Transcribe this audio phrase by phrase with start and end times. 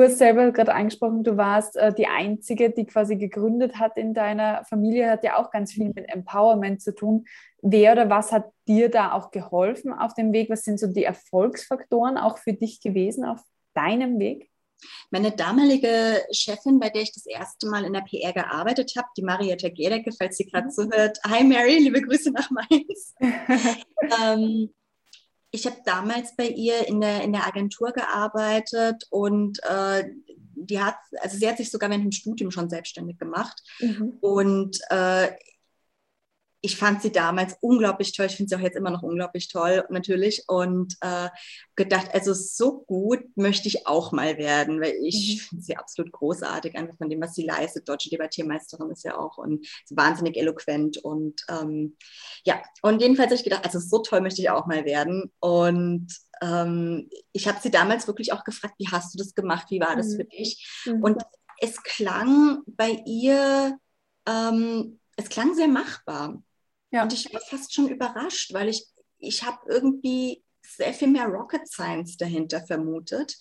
[0.00, 4.14] Du hast selber gerade angesprochen, du warst äh, die Einzige, die quasi gegründet hat in
[4.14, 7.26] deiner Familie, hat ja auch ganz viel mit Empowerment zu tun.
[7.60, 10.48] Wer oder was hat dir da auch geholfen auf dem Weg?
[10.48, 13.42] Was sind so die Erfolgsfaktoren auch für dich gewesen auf
[13.74, 14.50] deinem Weg?
[15.10, 19.22] Meine damalige Chefin, bei der ich das erste Mal in der PR gearbeitet habe, die
[19.22, 20.70] Marietta Gedecke, falls sie gerade mhm.
[20.70, 21.18] zuhört.
[21.26, 23.14] Hi Mary, liebe Grüße nach Mainz.
[24.24, 24.70] ähm,
[25.50, 30.04] ich habe damals bei ihr in der, in der Agentur gearbeitet und äh,
[30.54, 33.62] die hat, also sie hat sich sogar während dem Studium schon selbstständig gemacht.
[33.80, 34.18] Mhm.
[34.20, 35.28] Und äh,
[36.62, 38.26] ich fand sie damals unglaublich toll.
[38.26, 40.44] Ich finde sie auch jetzt immer noch unglaublich toll, natürlich.
[40.46, 41.30] Und äh,
[41.74, 45.48] gedacht, also so gut möchte ich auch mal werden, weil ich mhm.
[45.48, 47.88] finde sie absolut großartig, einfach von dem, was sie leistet.
[47.88, 50.98] Deutsche Debattiermeisterin ist ja auch und wahnsinnig eloquent.
[50.98, 51.96] Und ähm,
[52.44, 55.32] ja, und jedenfalls habe ich gedacht, also so toll möchte ich auch mal werden.
[55.40, 56.08] Und
[56.42, 59.68] ähm, ich habe sie damals wirklich auch gefragt, wie hast du das gemacht?
[59.70, 60.16] Wie war das mhm.
[60.16, 60.82] für dich?
[60.84, 61.02] Mhm.
[61.02, 61.22] Und
[61.58, 63.78] es klang bei ihr,
[64.26, 66.42] ähm, es klang sehr machbar.
[66.90, 67.02] Ja.
[67.02, 68.86] Und ich war fast schon überrascht, weil ich,
[69.18, 73.36] ich habe irgendwie sehr viel mehr Rocket Science dahinter vermutet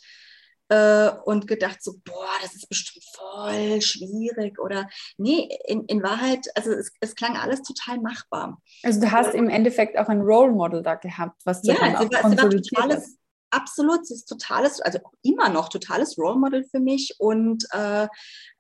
[0.69, 6.47] äh, und gedacht so, boah, das ist bestimmt voll schwierig oder nee, in, in Wahrheit,
[6.56, 8.61] also es, es klang alles total machbar.
[8.83, 11.95] Also du hast im Endeffekt auch ein Role Model da gehabt, was du ja, dann
[11.95, 13.17] auch war totales,
[13.52, 18.08] Absolut, sie ist totales, also immer noch totales Role Model für mich und äh,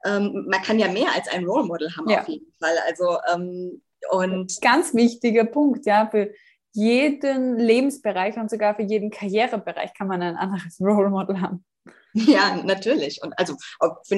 [0.03, 2.21] ähm, man kann ja mehr als ein Role Model haben ja.
[2.21, 2.75] auf jeden Fall.
[2.87, 6.31] Also ähm, und ganz wichtiger Punkt, ja, für
[6.73, 11.65] jeden Lebensbereich und sogar für jeden Karrierebereich kann man ein anderes Role Model haben.
[12.13, 13.21] Ja, natürlich.
[13.21, 13.55] Und also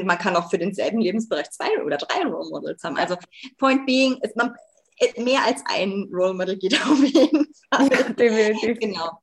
[0.04, 2.98] man kann auch für denselben Lebensbereich zwei oder drei Role Models haben.
[2.98, 3.16] Also
[3.58, 4.56] Point being, ist man,
[4.98, 7.90] äh, mehr als ein Role Model geht auf jeden Fall.
[7.90, 8.74] Ja.
[8.74, 9.20] Genau.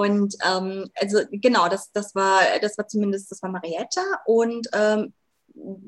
[0.00, 4.02] Und ähm, also genau, das, das war, das war zumindest, das war Marietta.
[4.26, 5.14] Und ähm,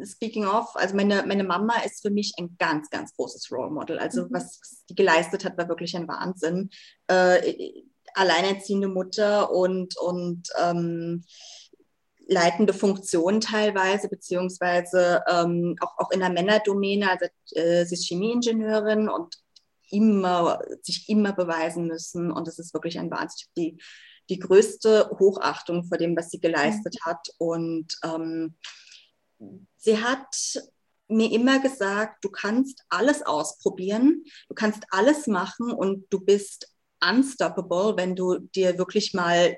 [0.05, 3.99] speaking of, also meine, meine Mama ist für mich ein ganz, ganz großes Role Model.
[3.99, 4.29] Also mhm.
[4.31, 6.71] was sie geleistet hat, war wirklich ein Wahnsinn.
[7.07, 7.73] Äh,
[8.15, 11.25] alleinerziehende Mutter und, und ähm,
[12.27, 17.11] leitende Funktion teilweise, beziehungsweise ähm, auch, auch in der Männerdomäne.
[17.11, 19.37] Also äh, sie ist Chemieingenieurin und
[19.91, 22.31] immer, sich immer beweisen müssen.
[22.31, 23.49] Und es ist wirklich ein Wahnsinn.
[23.57, 23.79] Die,
[24.31, 27.11] die größte Hochachtung vor dem, was sie geleistet mhm.
[27.11, 27.29] hat.
[27.39, 28.55] Und ähm,
[29.77, 30.59] sie hat
[31.09, 36.75] mir immer gesagt, du kannst alles ausprobieren, du kannst alles machen und du bist
[37.06, 39.56] unstoppable, wenn du dir wirklich mal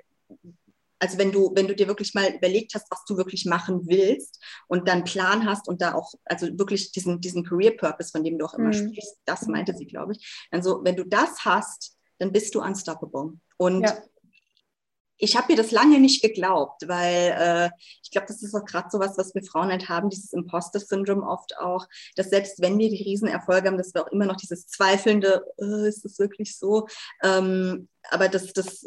[0.99, 4.43] also wenn du, wenn du dir wirklich mal überlegt hast, was du wirklich machen willst
[4.67, 8.39] und dann Plan hast und da auch, also wirklich diesen, diesen Career Purpose, von dem
[8.39, 8.73] du auch immer mhm.
[8.89, 10.47] sprichst, das meinte sie, glaube ich.
[10.51, 13.35] Also wenn du das hast, dann bist du unstoppable.
[13.59, 13.95] Und ja
[15.19, 17.71] ich habe ihr das lange nicht geglaubt, weil äh,
[18.03, 21.23] ich glaube, das ist auch gerade so was, was wir Frauen halt haben, dieses Imposter-Syndrom
[21.23, 24.67] oft auch, dass selbst wenn wir die Riesenerfolge haben, dass wir auch immer noch dieses
[24.67, 26.87] zweifelnde, äh, ist das wirklich so?
[27.23, 28.85] Ähm, aber das, das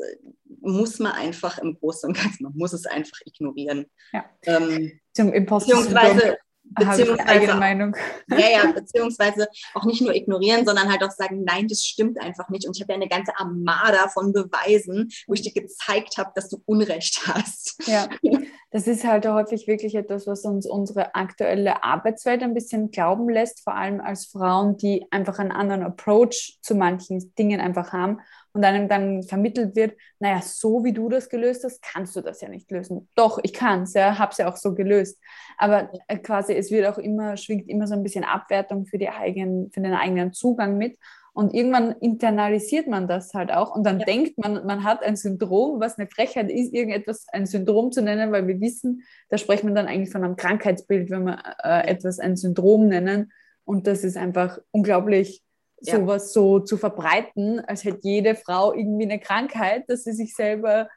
[0.61, 3.85] muss man einfach im Großen und Ganzen, man muss es einfach ignorieren.
[4.13, 4.25] Ja.
[4.43, 6.35] Ähm, Zum Imposter-Syndrom
[6.69, 7.95] beziehungsweise, Meinung.
[8.29, 12.49] Ja, ja, beziehungsweise auch nicht nur ignorieren, sondern halt auch sagen, nein, das stimmt einfach
[12.49, 12.67] nicht.
[12.67, 16.49] Und ich habe ja eine ganze Armada von Beweisen, wo ich dir gezeigt habe, dass
[16.49, 17.75] du Unrecht hast.
[17.87, 18.07] Ja,
[18.71, 23.63] das ist halt häufig wirklich etwas, was uns unsere aktuelle Arbeitswelt ein bisschen glauben lässt,
[23.63, 28.19] vor allem als Frauen, die einfach einen anderen Approach zu manchen Dingen einfach haben
[28.53, 32.41] und einem dann vermittelt wird, naja, so wie du das gelöst hast, kannst du das
[32.41, 33.07] ja nicht lösen.
[33.15, 35.19] Doch, ich kann es, ja, habe es ja auch so gelöst.
[35.57, 39.09] Aber äh, quasi, es wird auch immer, schwingt immer so ein bisschen Abwertung für, die
[39.09, 40.97] eigenen, für den eigenen Zugang mit.
[41.33, 44.05] Und irgendwann internalisiert man das halt auch und dann ja.
[44.05, 48.31] denkt man, man hat ein Syndrom, was eine Frechheit ist, irgendetwas ein Syndrom zu nennen,
[48.31, 52.19] weil wir wissen, da spricht man dann eigentlich von einem Krankheitsbild, wenn wir äh, etwas
[52.19, 53.31] ein Syndrom nennen.
[53.63, 55.43] Und das ist einfach unglaublich
[55.81, 55.95] ja.
[55.95, 60.89] sowas so zu verbreiten, als hätte jede Frau irgendwie eine Krankheit, dass sie sich selber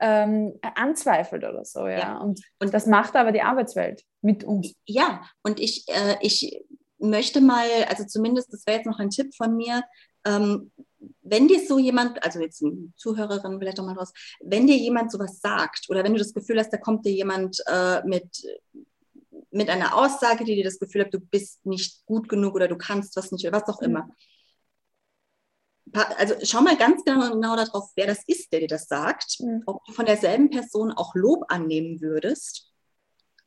[0.00, 1.86] ähm, anzweifelt oder so.
[1.86, 1.98] Ja?
[1.98, 2.18] ja.
[2.18, 4.74] Und, und das macht aber die Arbeitswelt mit uns.
[4.86, 6.64] Ja, und ich, äh, ich
[7.10, 9.84] möchte mal, also zumindest, das wäre jetzt noch ein Tipp von mir,
[10.24, 10.72] ähm,
[11.22, 15.12] wenn dir so jemand, also jetzt eine Zuhörerin vielleicht auch mal raus, wenn dir jemand
[15.12, 18.44] sowas sagt oder wenn du das Gefühl hast, da kommt dir jemand äh, mit
[19.54, 22.76] mit einer Aussage, die dir das Gefühl hat, du bist nicht gut genug oder du
[22.76, 23.86] kannst was nicht oder was auch mhm.
[23.86, 24.08] immer.
[26.18, 29.62] Also schau mal ganz genau, genau darauf, wer das ist, der dir das sagt, mhm.
[29.66, 32.72] ob du von derselben Person auch Lob annehmen würdest,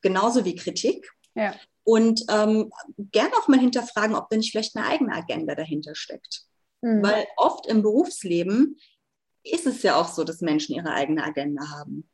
[0.02, 1.12] genauso wie Kritik.
[1.36, 1.54] Ja.
[1.88, 6.42] Und ähm, gerne auch mal hinterfragen, ob da nicht vielleicht eine eigene Agenda dahinter steckt.
[6.82, 7.02] Mhm.
[7.02, 8.78] Weil oft im Berufsleben
[9.42, 12.10] ist es ja auch so, dass Menschen ihre eigene Agenda haben.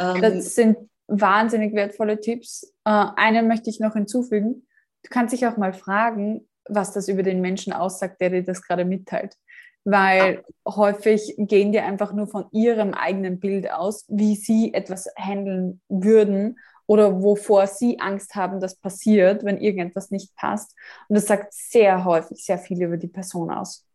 [0.00, 0.76] Ähm, das sind
[1.06, 2.64] wahnsinnig wertvolle Tipps.
[2.84, 4.66] Äh, einen möchte ich noch hinzufügen.
[5.04, 8.60] Du kannst dich auch mal fragen, was das über den Menschen aussagt, der dir das
[8.60, 9.36] gerade mitteilt.
[9.84, 10.74] Weil ah.
[10.74, 16.58] häufig gehen die einfach nur von ihrem eigenen Bild aus, wie sie etwas handeln würden
[16.86, 20.74] oder wovor sie Angst haben, dass passiert, wenn irgendetwas nicht passt.
[21.08, 23.86] Und das sagt sehr häufig sehr viel über die Person aus.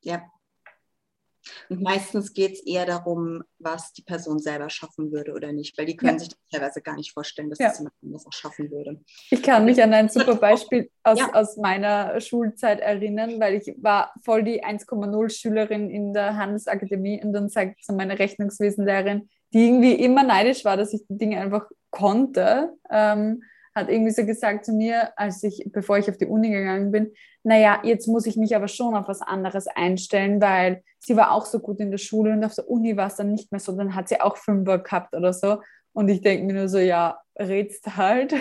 [0.00, 0.22] Ja,
[1.68, 5.86] und meistens geht es eher darum, was die Person selber schaffen würde oder nicht, weil
[5.86, 6.18] die können ja.
[6.20, 7.68] sich teilweise gar nicht vorstellen, dass ja.
[7.68, 9.00] das jemand anderes auch schaffen würde.
[9.30, 11.32] Ich kann mich an ein super Beispiel aus, ja.
[11.32, 17.32] aus meiner Schulzeit erinnern, weil ich war voll die 1,0 Schülerin in der Handelsakademie und
[17.32, 21.66] dann sagt so meine Rechnungswesenlehrerin, die irgendwie immer neidisch war, dass ich die Dinge einfach
[21.90, 22.72] konnte.
[22.90, 23.42] Ähm,
[23.74, 27.12] hat irgendwie so gesagt zu mir, als ich, bevor ich auf die Uni gegangen bin,
[27.42, 31.46] naja, jetzt muss ich mich aber schon auf was anderes einstellen, weil sie war auch
[31.46, 33.72] so gut in der Schule und auf der Uni war es dann nicht mehr so,
[33.76, 35.58] dann hat sie auch Fünfer gehabt oder so.
[35.94, 38.34] Und ich denke mir nur so, ja, redst halt.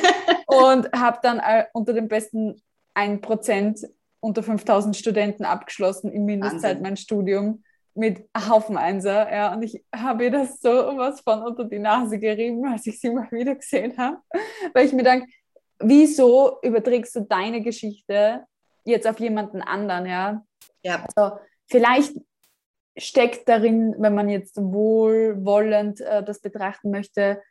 [0.46, 2.60] und habe dann äh, unter den besten
[2.94, 3.86] 1%
[4.20, 7.62] unter 5000 Studenten abgeschlossen in Mindestzeit mein Studium
[7.94, 12.18] mit Haufen Einser, ja, und ich habe ihr das so was von unter die Nase
[12.18, 14.18] gerieben, als ich sie mal wieder gesehen habe,
[14.74, 15.26] weil ich mir denke,
[15.80, 18.44] wieso überträgst du deine Geschichte
[18.84, 20.44] jetzt auf jemanden anderen, ja?
[20.82, 21.04] Ja.
[21.14, 22.14] Also, vielleicht
[22.96, 27.42] steckt darin, wenn man jetzt wohlwollend äh, das betrachten möchte,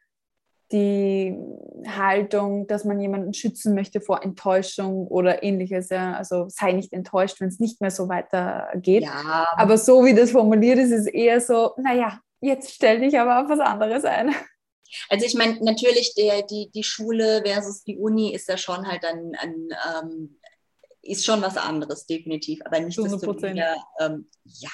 [0.71, 1.35] die
[1.87, 5.89] Haltung, dass man jemanden schützen möchte vor Enttäuschung oder ähnliches.
[5.89, 6.13] Ja.
[6.13, 9.03] Also sei nicht enttäuscht, wenn es nicht mehr so weitergeht.
[9.03, 9.47] Ja.
[9.55, 13.49] Aber so wie das formuliert ist, ist eher so, naja, jetzt stell dich aber auf
[13.49, 14.33] was anderes ein.
[15.09, 19.05] Also ich meine, natürlich der, die, die Schule versus die Uni ist ja schon halt
[19.05, 19.69] ein, ein
[20.03, 20.39] ähm,
[21.01, 22.59] ist schon was anderes, definitiv.
[22.65, 22.97] Aber nicht
[23.99, 24.69] ähm, ja,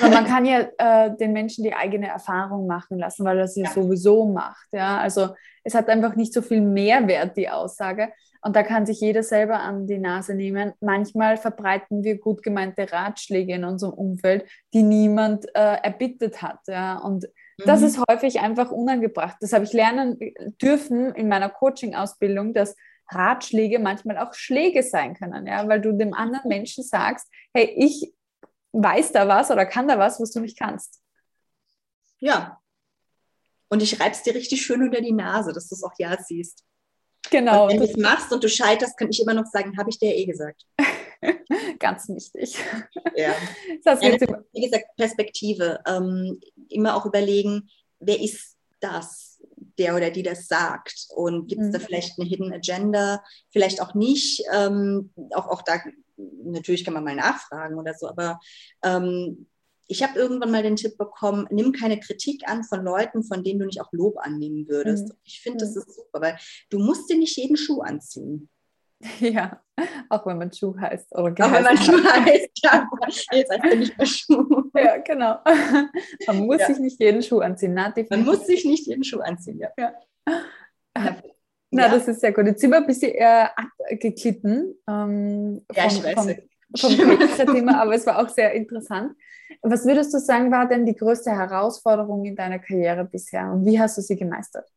[0.00, 3.62] aber man kann ja äh, den Menschen die eigene Erfahrung machen lassen, weil er sie
[3.62, 3.70] ja.
[3.70, 4.66] sowieso macht.
[4.72, 4.98] Ja?
[4.98, 5.30] Also
[5.64, 8.12] es hat einfach nicht so viel Mehrwert, die Aussage.
[8.42, 10.72] Und da kann sich jeder selber an die Nase nehmen.
[10.80, 16.60] Manchmal verbreiten wir gut gemeinte Ratschläge in unserem Umfeld, die niemand äh, erbittet hat.
[16.66, 16.98] Ja?
[16.98, 17.28] Und
[17.58, 17.86] das mhm.
[17.86, 19.36] ist häufig einfach unangebracht.
[19.40, 20.18] Das habe ich lernen
[20.60, 22.74] dürfen in meiner Coaching-Ausbildung, dass
[23.12, 28.12] Ratschläge manchmal auch Schläge sein können, ja, weil du dem anderen Menschen sagst, hey, ich
[28.72, 31.00] weiß da was oder kann da was, was du nicht kannst.
[32.18, 32.60] Ja.
[33.68, 36.64] Und ich reib's dir richtig schön unter die Nase, dass du es auch ja siehst.
[37.30, 37.64] Genau.
[37.64, 39.98] Und wenn du es machst und du scheiterst, kann ich immer noch sagen, habe ich
[39.98, 40.64] dir eh gesagt.
[41.78, 42.56] Ganz wichtig.
[43.14, 43.34] Ja.
[43.84, 45.80] Das heißt, ja, wie gesagt, Perspektive.
[45.86, 49.29] Ähm, immer auch überlegen, wer ist das,
[49.80, 51.06] der oder die das sagt?
[51.14, 51.72] Und gibt es mhm.
[51.72, 53.22] da vielleicht eine Hidden Agenda?
[53.50, 54.44] Vielleicht auch nicht.
[54.52, 55.80] Ähm, auch, auch da
[56.44, 58.38] natürlich kann man mal nachfragen oder so, aber
[58.84, 59.46] ähm,
[59.90, 63.58] ich habe irgendwann mal den Tipp bekommen, nimm keine Kritik an von Leuten, von denen
[63.58, 65.08] du nicht auch Lob annehmen würdest.
[65.08, 65.14] Mhm.
[65.24, 65.80] Ich finde, das mhm.
[65.80, 66.38] ist super, weil
[66.70, 68.48] du musst dir nicht jeden Schuh anziehen.
[69.20, 69.60] Ja,
[70.08, 71.14] auch wenn man Schuh heißt.
[71.16, 72.88] Oder auch wenn man Schuh heißt, ja.
[73.32, 74.70] Jetzt heißt er nicht mehr Schuh.
[74.74, 75.38] Ja, genau.
[76.26, 76.66] Man muss ja.
[76.66, 77.74] sich nicht jeden Schuh anziehen.
[77.74, 79.68] Na, man muss sich nicht jeden Schuh anziehen, ja.
[79.76, 81.16] ja.
[81.70, 82.46] Na, das ist sehr gut.
[82.46, 86.28] Jetzt sind wir ein bisschen äh, abgeklitten ähm, ja, vom,
[86.76, 86.96] vom,
[87.28, 89.16] vom Thema, aber es war auch sehr interessant.
[89.62, 93.78] Was würdest du sagen, war denn die größte Herausforderung in deiner Karriere bisher und wie
[93.80, 94.68] hast du sie gemeistert?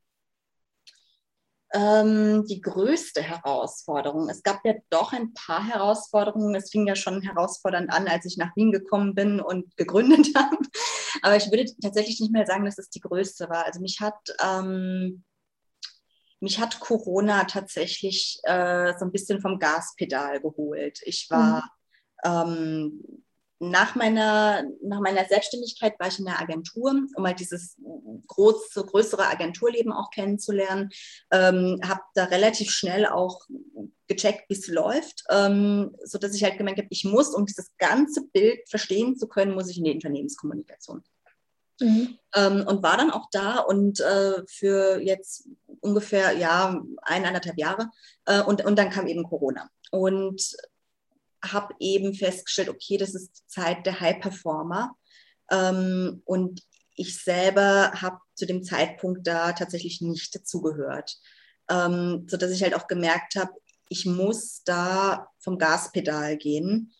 [1.73, 4.29] Ähm, die größte Herausforderung.
[4.29, 6.53] Es gab ja doch ein paar Herausforderungen.
[6.53, 10.57] Es fing ja schon herausfordernd an, als ich nach Wien gekommen bin und gegründet habe.
[11.23, 13.65] Aber ich würde tatsächlich nicht mehr sagen, dass es die größte war.
[13.65, 15.23] Also mich hat ähm,
[16.43, 20.99] mich hat Corona tatsächlich äh, so ein bisschen vom Gaspedal geholt.
[21.05, 21.63] Ich war
[22.25, 23.01] mhm.
[23.01, 23.22] ähm,
[23.69, 27.77] nach meiner, nach meiner Selbstständigkeit war ich in der Agentur, um halt dieses
[28.27, 30.89] große, größere Agenturleben auch kennenzulernen.
[31.31, 33.41] Ähm, habe da relativ schnell auch
[34.07, 38.27] gecheckt, wie es läuft, ähm, sodass ich halt gemerkt habe, ich muss, um dieses ganze
[38.27, 41.03] Bild verstehen zu können, muss ich in die Unternehmenskommunikation.
[41.79, 42.17] Mhm.
[42.35, 45.49] Ähm, und war dann auch da und äh, für jetzt
[45.81, 47.89] ungefähr ja eineinhalb Jahre
[48.25, 50.55] äh, und, und dann kam eben Corona und
[51.43, 54.95] habe eben festgestellt, okay, das ist die Zeit der High-Performer
[55.51, 56.61] ähm, und
[56.95, 61.17] ich selber habe zu dem Zeitpunkt da tatsächlich nicht dazugehört,
[61.69, 63.51] ähm, sodass ich halt auch gemerkt habe,
[63.89, 66.93] ich muss da vom Gaspedal gehen,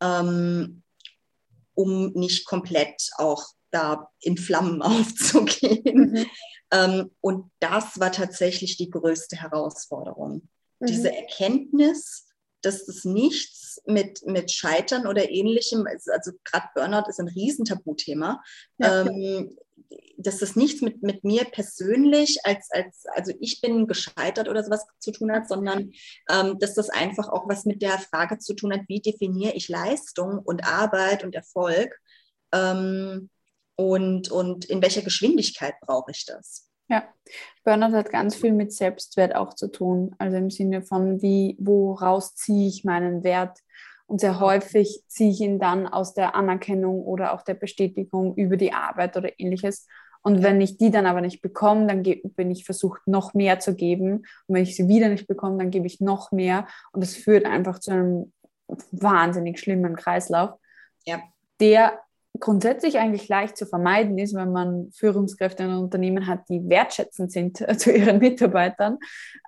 [0.00, 0.82] ähm,
[1.74, 6.12] um nicht komplett auch da in Flammen aufzugehen.
[6.12, 6.26] Mhm.
[6.70, 10.48] Ähm, und das war tatsächlich die größte Herausforderung.
[10.80, 10.86] Mhm.
[10.86, 12.26] Diese Erkenntnis,
[12.62, 18.42] dass das nichts mit, mit Scheitern oder ähnlichem, also, also gerade Burnout ist ein Riesentabuthema,
[18.78, 19.02] ja.
[19.02, 19.56] ähm,
[20.16, 24.86] dass das nichts mit, mit mir persönlich als, als, also ich bin gescheitert oder sowas
[24.98, 25.92] zu tun hat, sondern
[26.30, 29.68] ähm, dass das einfach auch was mit der Frage zu tun hat, wie definiere ich
[29.68, 31.98] Leistung und Arbeit und Erfolg
[32.52, 33.30] ähm,
[33.76, 36.68] und, und in welcher Geschwindigkeit brauche ich das.
[36.88, 37.08] Ja,
[37.64, 40.14] Burnout hat ganz viel mit Selbstwert auch zu tun.
[40.18, 43.58] Also im Sinne von, wie, woraus ziehe ich meinen Wert?
[44.06, 48.56] Und sehr häufig ziehe ich ihn dann aus der Anerkennung oder auch der Bestätigung über
[48.56, 49.86] die Arbeit oder ähnliches.
[50.22, 53.74] Und wenn ich die dann aber nicht bekomme, dann bin ich versucht, noch mehr zu
[53.74, 54.24] geben.
[54.46, 56.66] Und wenn ich sie wieder nicht bekomme, dann gebe ich noch mehr.
[56.92, 58.32] Und das führt einfach zu einem
[58.90, 60.58] wahnsinnig schlimmen Kreislauf,
[61.04, 61.20] ja.
[61.60, 62.00] der
[62.40, 67.30] grundsätzlich eigentlich leicht zu vermeiden ist, wenn man Führungskräfte in einem Unternehmen hat, die wertschätzend
[67.30, 68.98] sind zu ihren Mitarbeitern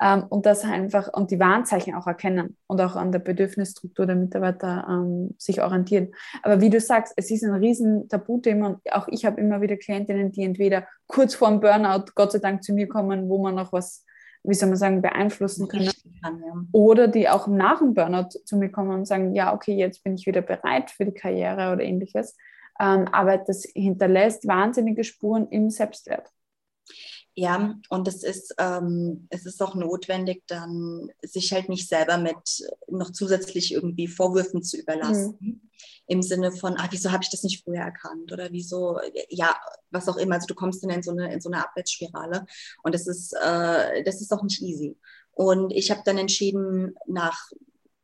[0.00, 4.16] ähm, und das einfach und die Warnzeichen auch erkennen und auch an der Bedürfnisstruktur der
[4.16, 6.12] Mitarbeiter ähm, sich orientieren.
[6.42, 9.76] Aber wie du sagst, es ist ein riesen Tabuthema und auch ich habe immer wieder
[9.76, 13.54] Klientinnen, die entweder kurz vor dem Burnout Gott sei Dank zu mir kommen, wo man
[13.54, 14.04] noch was
[14.48, 15.90] wie soll man sagen, beeinflussen können.
[16.22, 16.54] Kann, ja.
[16.70, 20.14] Oder die auch nach dem Burnout zu mir kommen und sagen, ja, okay, jetzt bin
[20.14, 22.36] ich wieder bereit für die Karriere oder ähnliches.
[22.80, 26.30] Ähm, aber das hinterlässt wahnsinnige Spuren im Selbstwert.
[27.38, 32.66] Ja, und es ist, ähm, es ist auch notwendig, dann sich halt nicht selber mit
[32.88, 35.36] noch zusätzlich irgendwie Vorwürfen zu überlassen.
[35.38, 35.60] Mhm.
[36.06, 38.32] Im Sinne von, ah, wieso habe ich das nicht früher erkannt?
[38.32, 39.54] Oder wieso, ja,
[39.90, 40.36] was auch immer.
[40.36, 42.46] Also du kommst dann in so eine, in so eine Abwärtsspirale.
[42.82, 44.96] Und das ist, äh, das ist auch nicht easy.
[45.32, 47.50] Und ich habe dann entschieden, nach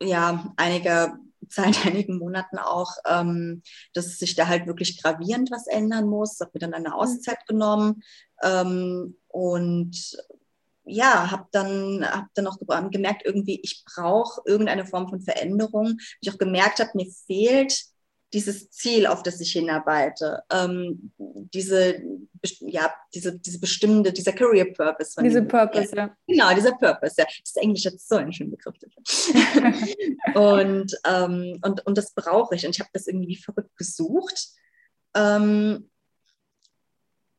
[0.03, 1.19] ja, einiger
[1.49, 3.63] seit einigen Monaten auch, ähm,
[3.95, 6.41] dass sich da halt wirklich gravierend was ändern muss.
[6.41, 6.95] Habe mir dann eine mhm.
[6.95, 8.03] Auszeit genommen
[8.43, 10.17] ähm, und
[10.85, 12.59] ja, habe dann, hab dann auch
[12.91, 15.99] gemerkt, irgendwie, ich brauche irgendeine Form von Veränderung.
[16.21, 17.85] Ich auch gemerkt habe, mir fehlt
[18.33, 22.03] dieses Ziel, auf das ich hinarbeite, ähm, diese,
[22.61, 25.21] ja, diese, diese bestimmte, dieser Career Purpose.
[25.23, 26.17] Diese Purpose, ja.
[26.27, 27.27] Genau, dieser Purpose, ja.
[27.45, 28.75] Das Englisch hat so einen schönen Begriff
[30.35, 32.65] und, ähm, und, und das brauche ich.
[32.65, 34.49] Und ich habe das irgendwie verrückt gesucht.
[35.15, 35.91] Ähm,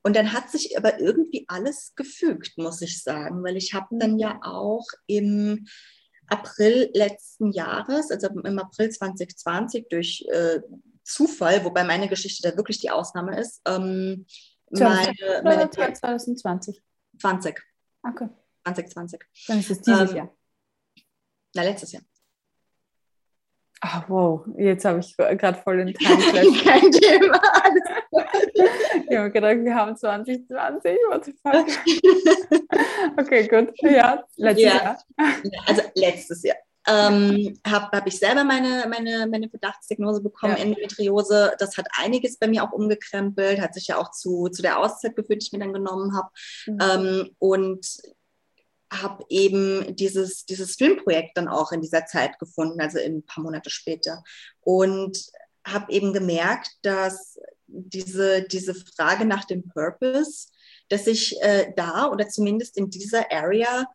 [0.03, 4.19] und dann hat sich aber irgendwie alles gefügt, muss ich sagen, weil ich habe dann
[4.19, 5.65] ja auch im
[6.33, 10.59] April letzten Jahres, also im April 2020 durch äh,
[11.03, 13.61] Zufall, wobei meine Geschichte da wirklich die Ausnahme ist.
[13.65, 14.25] Ähm,
[14.71, 15.13] meine,
[15.43, 16.81] meine 2020?
[17.19, 17.61] 20.
[18.03, 18.29] Okay.
[18.63, 19.19] 2020.
[19.47, 20.35] Dann ist es dieses ähm, Jahr.
[21.53, 22.03] Na, letztes Jahr.
[23.85, 26.63] Ach, wow, jetzt habe ich gerade voll den Timeflash.
[26.63, 27.41] Kein Thema.
[29.09, 30.97] ich habe gedacht, wir haben 2020.
[31.09, 31.67] What the fuck?
[33.19, 33.73] okay, gut.
[33.81, 34.75] Ja, letztes ja.
[34.75, 35.03] Jahr.
[35.67, 36.55] Also letztes Jahr.
[36.87, 40.63] Ähm, habe hab ich selber meine, meine, meine Verdachtsdiagnose bekommen, ja.
[40.63, 41.53] Endometriose.
[41.59, 45.17] Das hat einiges bei mir auch umgekrempelt, hat sich ja auch zu, zu der Auszeit
[45.17, 46.29] geführt, die ich mir dann genommen habe.
[46.67, 46.79] Mhm.
[46.81, 47.85] Ähm, und
[49.01, 53.69] habe eben dieses, dieses Filmprojekt dann auch in dieser Zeit gefunden, also ein paar Monate
[53.69, 54.23] später.
[54.62, 55.17] Und
[55.65, 60.47] habe eben gemerkt, dass diese, diese Frage nach dem Purpose,
[60.89, 63.85] dass ich äh, da oder zumindest in dieser Area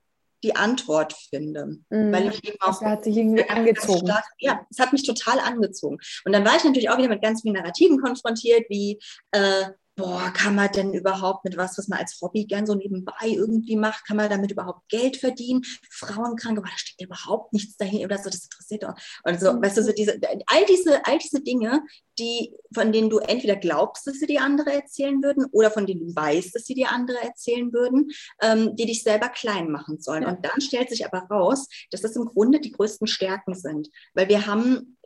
[0.43, 1.79] die Antwort finde.
[1.91, 2.13] Mhm.
[2.13, 2.81] Weil ich eben auch.
[2.81, 4.07] Das hat sich irgendwie angezogen.
[4.07, 5.99] Stark, ja, es hat mich total angezogen.
[6.25, 8.99] Und dann war ich natürlich auch wieder mit ganz vielen Narrativen konfrontiert, wie
[9.33, 9.67] äh,
[9.99, 13.77] boah, kann man denn überhaupt mit was, was man als Hobby gern so nebenbei irgendwie
[13.77, 15.63] macht, kann man damit überhaupt Geld verdienen?
[15.91, 18.95] Frauenkranke, boah, da steckt überhaupt nichts dahin oder so, das interessiert doch.
[19.25, 19.63] Und so, mhm.
[19.63, 21.83] weißt du, so diese, all diese, all diese Dinge,
[22.19, 26.07] die, von denen du entweder glaubst, dass sie dir andere erzählen würden oder von denen
[26.07, 30.23] du weißt, dass sie dir andere erzählen würden, ähm, die dich selber klein machen sollen.
[30.23, 30.31] Ja.
[30.31, 34.29] Und dann stellt sich aber raus, dass das im Grunde die größten Stärken sind, weil
[34.29, 34.98] wir haben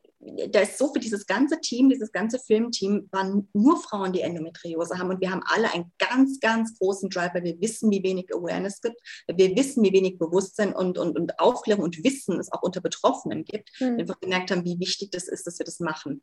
[0.51, 4.99] da ist so für dieses ganze Team, dieses ganze Filmteam, waren nur Frauen, die Endometriose
[4.99, 5.11] haben.
[5.11, 8.81] Und wir haben alle einen ganz, ganz großen Drive, weil wir wissen, wie wenig Awareness
[8.81, 12.81] gibt, wir wissen, wie wenig Bewusstsein und, und, und Aufklärung und Wissen es auch unter
[12.81, 13.71] Betroffenen gibt.
[13.81, 13.97] Mhm.
[13.97, 16.23] Wir einfach gemerkt haben, wie wichtig das ist, dass wir das machen.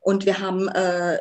[0.00, 1.20] Und wir haben, äh,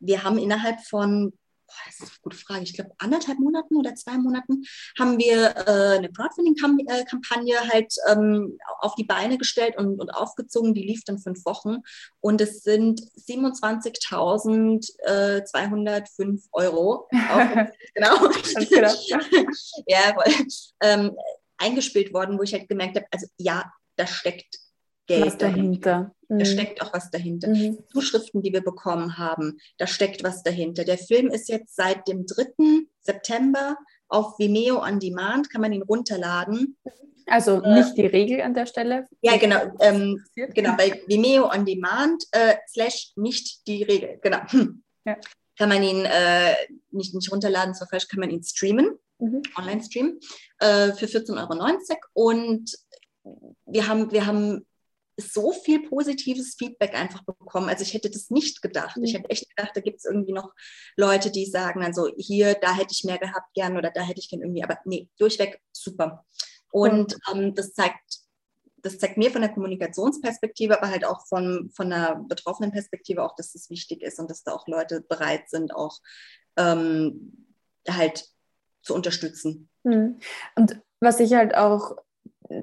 [0.00, 1.32] wir haben innerhalb von
[1.72, 4.64] boah, das ist eine gute Frage, ich glaube anderthalb Monaten oder zwei Monaten
[4.98, 10.74] haben wir äh, eine Crowdfunding-Kampagne halt ähm, auf die Beine gestellt und, und aufgezogen.
[10.74, 11.78] Die lief dann fünf Wochen
[12.20, 15.42] und es sind 27.205 äh,
[16.52, 17.08] Euro.
[17.94, 18.28] genau.
[18.68, 18.92] genau.
[19.86, 20.14] ja,
[20.82, 21.16] ähm,
[21.58, 24.58] eingespielt worden, wo ich halt gemerkt habe, also ja, da steckt
[25.06, 26.14] Geld was dahinter.
[26.38, 26.50] Da mhm.
[26.50, 27.48] steckt auch was dahinter.
[27.48, 27.78] Mhm.
[27.92, 30.84] Zuschriften, die wir bekommen haben, da steckt was dahinter.
[30.84, 32.86] Der Film ist jetzt seit dem 3.
[33.00, 33.76] September
[34.08, 36.76] auf Vimeo on Demand, kann man ihn runterladen.
[37.26, 39.06] Also äh, nicht die Regel an der Stelle?
[39.20, 39.58] Ja, genau.
[39.80, 44.18] Ähm, genau, bei Vimeo on Demand äh, slash nicht die Regel.
[44.22, 44.40] Genau.
[45.04, 45.16] Ja.
[45.58, 46.54] kann man ihn äh,
[46.92, 49.42] nicht, nicht runterladen, zwar falsch, kann man ihn streamen, mhm.
[49.56, 50.20] online streamen,
[50.60, 51.98] äh, für 14,90 Euro.
[52.12, 52.70] Und
[53.66, 54.64] wir haben, wir haben
[55.16, 57.68] so viel positives Feedback einfach bekommen.
[57.68, 58.96] Also ich hätte das nicht gedacht.
[59.02, 59.18] Ich mhm.
[59.18, 60.52] hätte echt gedacht, da gibt es irgendwie noch
[60.96, 64.20] Leute, die sagen dann so, hier, da hätte ich mehr gehabt gern oder da hätte
[64.20, 66.24] ich gern irgendwie, aber nee, durchweg super.
[66.70, 68.20] Und ähm, das zeigt,
[68.78, 73.36] das zeigt mir von der Kommunikationsperspektive, aber halt auch von, von der betroffenen Perspektive auch,
[73.36, 75.98] dass das wichtig ist und dass da auch Leute bereit sind, auch
[76.56, 77.46] ähm,
[77.88, 78.26] halt
[78.82, 79.68] zu unterstützen.
[79.84, 80.18] Mhm.
[80.56, 81.96] Und was ich halt auch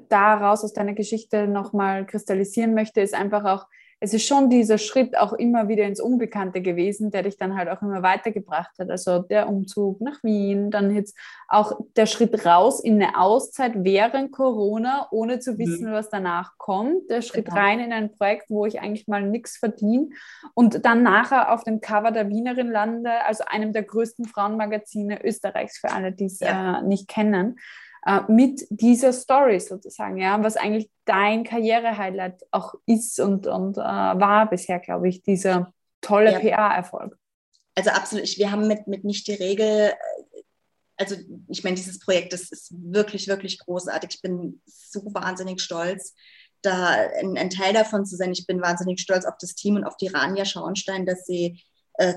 [0.08, 3.66] daraus aus deiner Geschichte nochmal kristallisieren möchte, ist einfach auch,
[4.02, 7.68] es ist schon dieser Schritt auch immer wieder ins Unbekannte gewesen, der dich dann halt
[7.68, 8.90] auch immer weitergebracht hat.
[8.90, 11.16] Also der Umzug nach Wien, dann jetzt
[11.48, 15.58] auch der Schritt raus in eine Auszeit während Corona, ohne zu mhm.
[15.58, 17.10] wissen, was danach kommt.
[17.10, 17.58] Der Schritt genau.
[17.58, 20.08] rein in ein Projekt, wo ich eigentlich mal nichts verdiene
[20.54, 25.76] und dann nachher auf dem Cover der Wienerin lande, also einem der größten Frauenmagazine Österreichs,
[25.76, 26.78] für alle, die es ja.
[26.78, 27.58] äh, nicht kennen
[28.06, 33.80] äh, mit dieser Story sozusagen, ja, was eigentlich dein Karriere-Highlight auch ist und, und äh,
[33.80, 36.38] war bisher, glaube ich, dieser tolle ja.
[36.38, 37.18] PR-Erfolg.
[37.74, 39.94] Also absolut, wir haben mit, mit nicht die Regel, äh,
[40.96, 41.16] also
[41.48, 44.14] ich meine, dieses Projekt, das ist wirklich, wirklich großartig.
[44.14, 46.14] Ich bin so wahnsinnig stolz,
[46.62, 46.88] da
[47.20, 48.32] ein, ein Teil davon zu sein.
[48.32, 51.62] Ich bin wahnsinnig stolz auf das Team und auf die Rania Schauenstein, dass sie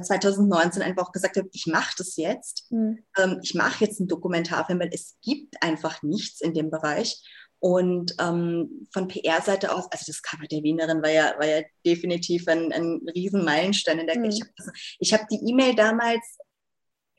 [0.02, 2.72] 2019 äh, einfach auch gesagt habe, ich mache das jetzt.
[2.72, 3.00] Mhm.
[3.18, 7.22] Ähm, ich mache jetzt einen Dokumentarfilm, weil es gibt einfach nichts in dem Bereich.
[7.60, 12.48] Und ähm, von PR-Seite aus, also das Cover der Wienerin war ja, war ja definitiv
[12.48, 14.25] ein, ein Riesenmeilenstein in der mhm.
[14.25, 16.38] Ich habe also, hab die E-Mail damals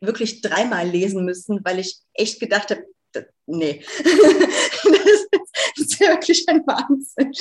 [0.00, 2.84] wirklich dreimal lesen müssen, weil ich echt gedacht habe,
[3.46, 7.32] nee, das ist wirklich ein Wahnsinn.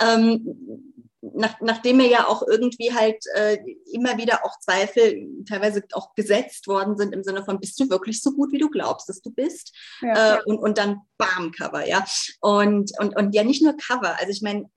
[0.00, 0.94] Ähm,
[1.34, 3.58] nach, nachdem mir ja auch irgendwie halt äh,
[3.92, 8.22] immer wieder auch Zweifel teilweise auch gesetzt worden sind im Sinne von, bist du wirklich
[8.22, 9.74] so gut, wie du glaubst, dass du bist?
[10.02, 10.36] Ja.
[10.36, 12.04] Äh, und, und dann bam, Cover, ja.
[12.40, 14.70] Und, und, und ja, nicht nur Cover, also ich meine,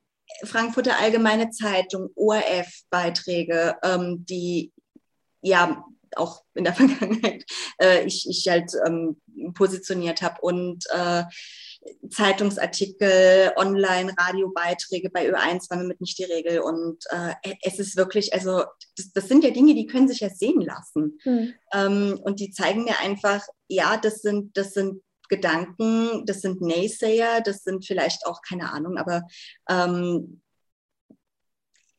[0.44, 4.72] Frankfurter Allgemeine Zeitung, ORF-Beiträge, ähm, die
[5.42, 5.84] ja
[6.16, 7.46] auch in der Vergangenheit
[7.82, 9.20] äh, ich, ich halt ähm,
[9.54, 11.24] positioniert habe und äh,
[12.10, 16.60] Zeitungsartikel, Online, Radiobeiträge bei Ö1 war damit nicht die Regel.
[16.60, 18.63] Und äh, es ist wirklich, also
[18.97, 21.19] das, das, sind ja Dinge, die können sich ja sehen lassen.
[21.23, 21.54] Mhm.
[21.73, 27.41] Ähm, und die zeigen mir einfach, ja, das sind, das sind Gedanken, das sind Naysayer,
[27.41, 29.23] das sind vielleicht auch, keine Ahnung, aber
[29.69, 30.41] ähm,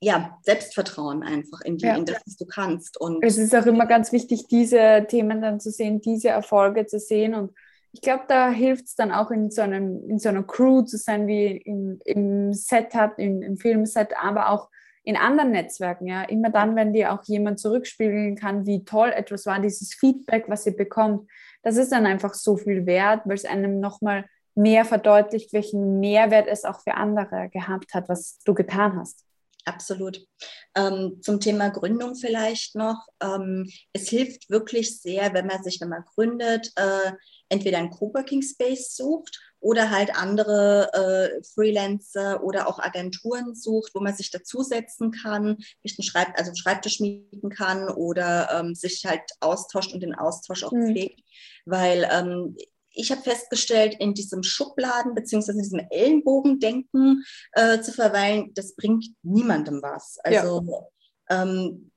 [0.01, 1.95] ja, Selbstvertrauen einfach in, die, ja.
[1.95, 2.99] in das, was du kannst.
[2.99, 6.99] Und es ist auch immer ganz wichtig, diese Themen dann zu sehen, diese Erfolge zu
[6.99, 7.53] sehen und
[7.93, 10.97] ich glaube, da hilft es dann auch in so, einem, in so einer Crew zu
[10.97, 14.69] sein, wie im, im Setup, im, im Filmset, aber auch
[15.03, 16.07] in anderen Netzwerken.
[16.07, 20.45] Ja, immer dann, wenn dir auch jemand zurückspiegeln kann, wie toll etwas war, dieses Feedback,
[20.49, 21.29] was ihr bekommt,
[21.63, 24.25] das ist dann einfach so viel wert, weil es einem nochmal
[24.55, 29.25] mehr verdeutlicht, welchen Mehrwert es auch für andere gehabt hat, was du getan hast.
[29.65, 30.27] Absolut.
[30.75, 33.07] Ähm, zum Thema Gründung vielleicht noch.
[33.23, 37.13] Ähm, es hilft wirklich sehr, wenn man sich, wenn man gründet, äh,
[37.51, 44.01] entweder einen Coworking Space sucht oder halt andere äh, Freelancer oder auch Agenturen sucht, wo
[44.01, 49.23] man sich dazusetzen kann, einen Schreib also einen Schreibtisch mieten kann oder ähm, sich halt
[49.41, 50.93] austauscht und den Austausch auch mhm.
[50.93, 51.21] pflegt.
[51.67, 52.57] Weil ähm,
[52.93, 59.07] ich habe festgestellt, in diesem Schubladen beziehungsweise in diesem Ellenbogendenken äh, zu verweilen, das bringt
[59.23, 60.19] niemandem was.
[60.25, 60.91] Also
[61.29, 61.43] ja.
[61.43, 61.91] ähm,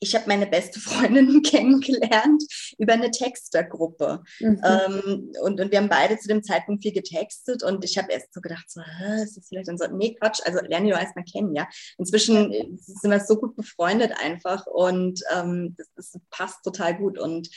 [0.00, 2.42] ich habe meine beste Freundin kennengelernt
[2.78, 4.22] über eine Textergruppe.
[4.40, 4.60] Mhm.
[4.64, 8.32] Ähm, und, und wir haben beide zu dem Zeitpunkt viel getextet und ich habe erst
[8.32, 8.80] so gedacht, so,
[9.22, 11.68] ist das vielleicht dann so, nee, Quatsch, also lernen die doch erstmal kennen, ja.
[11.98, 17.48] Inzwischen sind wir so gut befreundet einfach und ähm, das, das, passt total gut und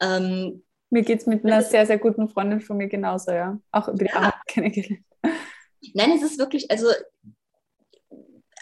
[0.00, 3.58] ähm, mir geht es mit einer sehr, sehr guten Freundin von mir genauso, ja.
[3.72, 4.16] Auch über die ja.
[4.16, 5.04] Arbeit kennengelernt.
[5.94, 6.88] Nein, es ist wirklich, also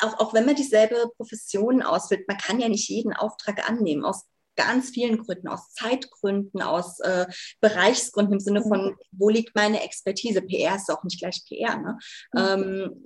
[0.00, 4.24] auch, auch wenn man dieselbe Profession auswählt, man kann ja nicht jeden Auftrag annehmen, aus
[4.56, 7.26] ganz vielen Gründen, aus Zeitgründen, aus äh,
[7.60, 10.42] Bereichsgründen im Sinne von, wo liegt meine Expertise?
[10.42, 11.78] PR ist auch nicht gleich PR.
[11.78, 11.98] Ne?
[12.32, 12.40] Mhm.
[12.40, 13.04] Ähm,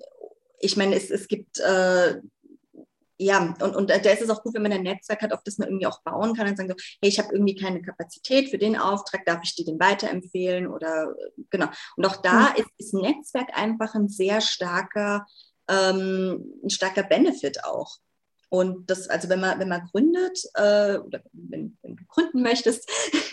[0.60, 2.20] ich meine, es, es gibt äh,
[3.18, 5.58] ja, und, und da ist es auch gut, wenn man ein Netzwerk hat, auf das
[5.58, 8.58] man irgendwie auch bauen kann und sagen so, hey, ich habe irgendwie keine Kapazität für
[8.58, 11.14] den Auftrag, darf ich dir den weiterempfehlen oder
[11.50, 11.68] genau.
[11.96, 12.56] Und auch da mhm.
[12.56, 15.26] ist, ist Netzwerk einfach ein sehr starker
[15.68, 17.98] ähm, ein starker Benefit auch.
[18.52, 22.86] Und das, also wenn man, wenn man gründet äh, oder wenn, wenn, du gründen möchtest,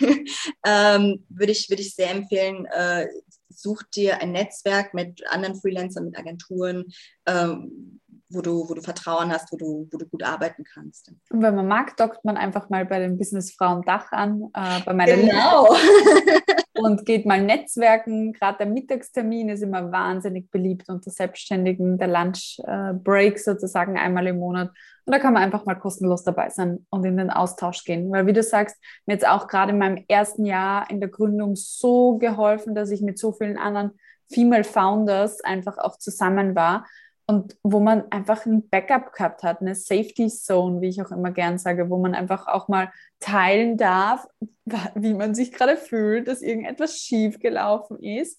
[0.66, 3.06] ähm, würde ich, würd ich sehr empfehlen, äh,
[3.50, 6.86] such dir ein Netzwerk mit anderen Freelancern, mit Agenturen,
[7.26, 11.12] ähm, wo du, wo du Vertrauen hast, wo du, wo du gut arbeiten kannst.
[11.30, 14.94] Und wenn man mag, dockt man einfach mal bei den Businessfrauen Dach an, äh, bei
[14.94, 15.68] meiner Genau.
[16.82, 18.32] und geht mal netzwerken.
[18.32, 24.26] Gerade der Mittagstermin ist immer wahnsinnig beliebt unter Selbstständigen, der Lunch äh, Break sozusagen einmal
[24.26, 24.70] im Monat.
[25.04, 28.10] Und da kann man einfach mal kostenlos dabei sein und in den Austausch gehen.
[28.10, 31.56] Weil wie du sagst, mir jetzt auch gerade in meinem ersten Jahr in der Gründung
[31.56, 33.92] so geholfen, dass ich mit so vielen anderen
[34.32, 36.86] Female Founders einfach auch zusammen war
[37.30, 41.30] und wo man einfach ein Backup gehabt hat, eine Safety Zone, wie ich auch immer
[41.30, 44.26] gern sage, wo man einfach auch mal teilen darf,
[44.96, 48.36] wie man sich gerade fühlt, dass irgendetwas schief gelaufen ist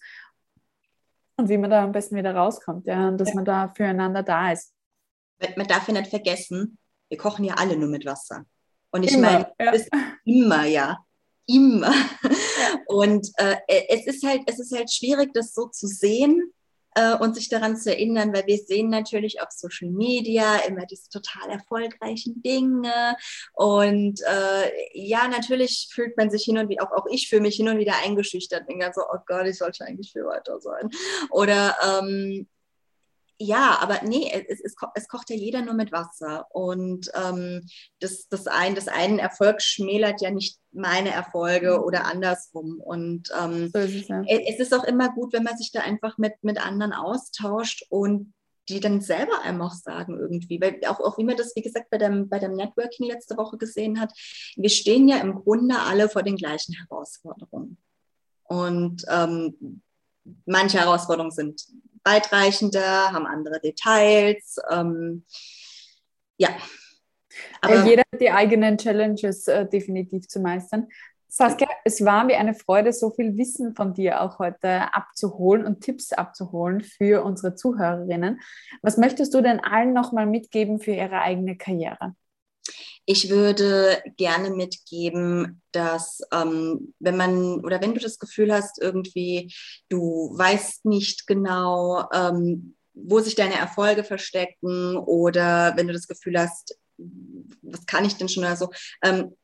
[1.37, 3.35] und wie man da am besten wieder rauskommt, ja, und dass ja.
[3.35, 4.73] man da füreinander da ist.
[5.55, 6.77] Man darf ja nicht vergessen,
[7.07, 8.43] wir kochen ja alle nur mit Wasser.
[8.91, 9.73] Und ich meine, ja.
[10.25, 10.97] immer, ja,
[11.47, 11.93] immer.
[11.93, 12.77] Ja.
[12.87, 13.55] Und äh,
[13.87, 16.51] es ist halt, es ist halt schwierig, das so zu sehen
[16.95, 21.09] äh, und sich daran zu erinnern, weil wir sehen natürlich auf Social Media immer diese
[21.09, 23.15] total erfolgreichen Dinge.
[23.53, 27.55] Und äh, ja, natürlich fühlt man sich hin und wieder, auch, auch ich fühle mich
[27.55, 30.89] hin und wieder eingeschüchtert, bin ganz so, oh Gott, ich sollte eigentlich viel weiter sein.
[31.29, 32.47] Oder ähm,
[33.41, 36.45] ja, aber nee, es, es, es, kocht ja jeder nur mit Wasser.
[36.51, 37.67] Und ähm,
[37.99, 41.83] das, das, ein, das einen Erfolg schmälert ja nicht meine Erfolge mhm.
[41.83, 42.79] oder andersrum.
[42.79, 44.23] Und ähm, so ist es, ja.
[44.27, 48.33] es, ist auch immer gut, wenn man sich da einfach mit, mit anderen austauscht und
[48.69, 50.61] die dann selber einem auch sagen irgendwie.
[50.61, 53.57] Weil auch, auch wie man das, wie gesagt, bei dem, bei dem Networking letzte Woche
[53.57, 54.13] gesehen hat,
[54.55, 57.77] wir stehen ja im Grunde alle vor den gleichen Herausforderungen.
[58.43, 59.81] Und ähm,
[60.45, 61.65] manche Herausforderungen sind
[62.03, 64.57] weitreichender, haben andere Details.
[64.69, 65.25] Ähm,
[66.37, 66.49] ja.
[67.61, 70.87] Aber ja, jeder hat die eigenen Challenges äh, definitiv zu meistern.
[71.33, 75.79] Saskia, es war mir eine Freude, so viel Wissen von dir auch heute abzuholen und
[75.79, 78.41] Tipps abzuholen für unsere Zuhörerinnen.
[78.81, 82.15] Was möchtest du denn allen nochmal mitgeben für ihre eigene Karriere?
[83.05, 89.53] Ich würde gerne mitgeben, dass ähm, wenn man oder wenn du das Gefühl hast, irgendwie
[89.89, 96.39] du weißt nicht genau, ähm, wo sich deine Erfolge verstecken oder wenn du das Gefühl
[96.39, 96.77] hast,
[97.61, 98.69] was kann ich denn schon oder so,
[99.03, 99.35] ähm,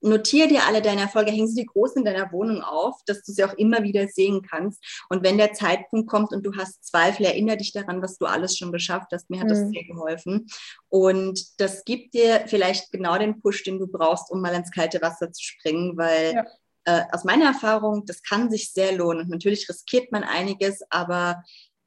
[0.00, 3.44] notiere dir alle deine Erfolge, häng sie groß in deiner Wohnung auf, dass du sie
[3.44, 4.84] auch immer wieder sehen kannst.
[5.08, 8.56] Und wenn der Zeitpunkt kommt und du hast Zweifel, erinnere dich daran, was du alles
[8.56, 9.30] schon geschafft hast.
[9.30, 9.50] Mir hat mhm.
[9.50, 10.46] das sehr geholfen.
[10.88, 15.00] Und das gibt dir vielleicht genau den Push, den du brauchst, um mal ins kalte
[15.02, 16.44] Wasser zu springen, weil ja.
[16.84, 19.22] äh, aus meiner Erfahrung, das kann sich sehr lohnen.
[19.22, 21.42] Und natürlich riskiert man einiges, aber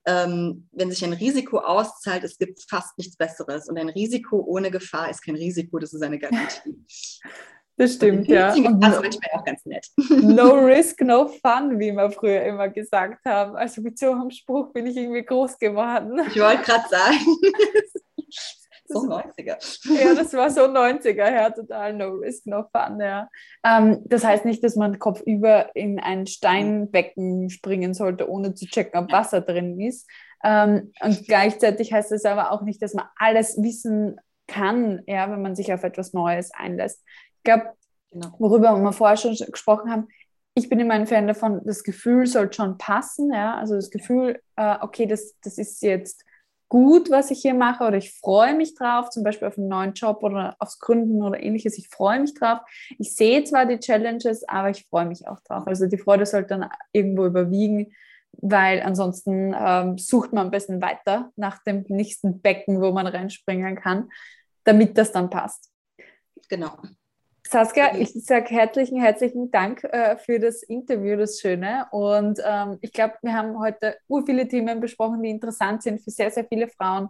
[0.05, 3.69] ähm, wenn sich ein Risiko auszahlt, es gibt fast nichts Besseres.
[3.69, 6.75] Und ein Risiko ohne Gefahr ist kein Risiko, das ist eine Garantie.
[7.79, 8.49] Das stimmt, ja.
[8.49, 9.87] Das manchmal auch ganz nett.
[10.09, 13.55] No risk, no fun, wie wir früher immer gesagt haben.
[13.55, 16.19] Also mit so einem Spruch bin ich irgendwie groß geworden.
[16.27, 17.15] Ich wollte gerade sagen.
[18.85, 20.03] so 90er.
[20.03, 23.29] Ja, das war so 90er, ja, total no risk, no fun, ja.
[23.63, 28.99] Ähm, das heißt nicht, dass man kopfüber in ein Steinbecken springen sollte, ohne zu checken,
[28.99, 30.05] ob Wasser drin ist.
[30.43, 35.41] Ähm, und gleichzeitig heißt es aber auch nicht, dass man alles wissen kann, ja, wenn
[35.41, 37.01] man sich auf etwas Neues einlässt.
[37.39, 37.73] Ich glaube,
[38.11, 38.35] genau.
[38.37, 40.07] worüber wir vorher schon gesprochen haben,
[40.55, 43.31] ich bin immer ein Fan davon, das Gefühl soll schon passen.
[43.33, 43.55] Ja?
[43.57, 46.25] Also das Gefühl, äh, okay, das, das ist jetzt
[46.67, 49.93] gut, was ich hier mache oder ich freue mich drauf, zum Beispiel auf einen neuen
[49.93, 51.77] Job oder aufs Gründen oder ähnliches.
[51.77, 52.59] Ich freue mich drauf.
[52.99, 55.65] Ich sehe zwar die Challenges, aber ich freue mich auch drauf.
[55.65, 57.93] Also die Freude sollte dann irgendwo überwiegen,
[58.33, 63.75] weil ansonsten ähm, sucht man am besten weiter nach dem nächsten Becken, wo man reinspringen
[63.75, 64.09] kann,
[64.63, 65.71] damit das dann passt.
[66.49, 66.77] Genau.
[67.51, 71.87] Saskia, ich sage herzlichen, herzlichen Dank äh, für das Interview, das Schöne.
[71.89, 76.11] Und ähm, ich glaube, wir haben heute ur viele Themen besprochen, die interessant sind für
[76.11, 77.09] sehr, sehr viele Frauen.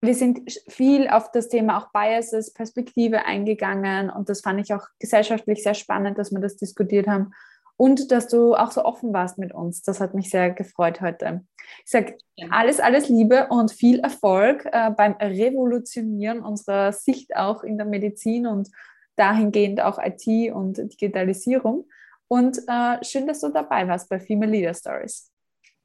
[0.00, 4.84] Wir sind viel auf das Thema auch Biases, Perspektive eingegangen und das fand ich auch
[4.98, 7.32] gesellschaftlich sehr spannend, dass wir das diskutiert haben
[7.76, 9.82] und dass du auch so offen warst mit uns.
[9.82, 11.44] Das hat mich sehr gefreut heute.
[11.84, 12.18] Ich sage
[12.50, 18.48] alles, alles Liebe und viel Erfolg äh, beim Revolutionieren unserer Sicht auch in der Medizin
[18.48, 18.68] und
[19.16, 21.88] dahingehend auch IT und Digitalisierung.
[22.28, 25.30] Und äh, schön, dass du dabei warst bei Female Leader Stories.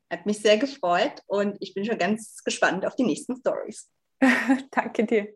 [0.10, 3.90] Hat mich sehr gefreut und ich bin schon ganz gespannt auf die nächsten Stories.
[4.72, 5.28] Danke dir.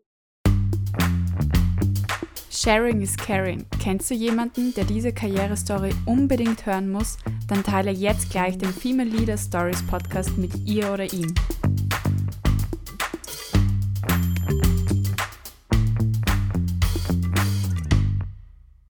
[2.50, 3.66] Sharing is caring.
[3.82, 7.16] Kennst du jemanden, der diese Karrierestory unbedingt hören muss?
[7.48, 11.34] Dann teile jetzt gleich den Female Leader Stories Podcast mit ihr oder ihm.